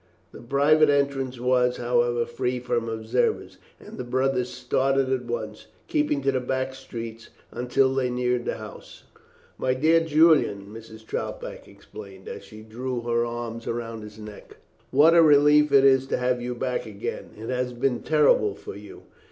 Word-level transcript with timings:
The 0.31 0.41
private 0.41 0.89
entrance 0.89 1.39
was, 1.39 1.77
however, 1.77 2.25
free 2.25 2.59
from 2.59 2.89
observers, 2.89 3.59
and 3.79 3.99
the 3.99 4.03
brothers 4.03 4.49
started 4.49 5.13
at 5.13 5.25
once, 5.25 5.67
keeping 5.87 6.23
to 6.23 6.31
the 6.31 6.39
back 6.39 6.73
streets 6.73 7.29
until 7.51 7.93
they 7.93 8.09
neared 8.09 8.45
the 8.45 8.55
house. 8.57 9.03
"My 9.59 9.75
dear 9.75 9.99
Julian," 9.99 10.65
Mrs. 10.73 11.05
Troutbeck 11.05 11.67
exclaimed 11.67 12.27
as 12.27 12.43
she 12.43 12.63
threw 12.63 13.01
her 13.01 13.23
arms 13.27 13.67
round 13.67 14.01
his 14.01 14.17
neck, 14.17 14.57
"what 14.89 15.13
a 15.13 15.21
relief 15.21 15.71
it 15.71 15.85
is 15.85 16.07
to 16.07 16.17
have 16.17 16.41
you 16.41 16.55
back 16.55 16.87
again. 16.87 17.35
It 17.37 17.49
has 17.49 17.71
been 17.71 18.01
terrible 18.01 18.55
for 18.55 18.75
you." 18.75 19.03